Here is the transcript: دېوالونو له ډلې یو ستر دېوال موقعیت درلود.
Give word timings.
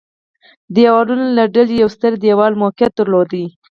دېوالونو 0.75 1.25
له 1.37 1.43
ډلې 1.55 1.75
یو 1.81 1.89
ستر 1.95 2.11
دېوال 2.23 2.53
موقعیت 2.61 2.91
درلود. 2.95 3.31